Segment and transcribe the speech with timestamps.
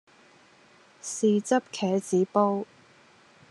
[0.99, 2.65] 豉汁茄子煲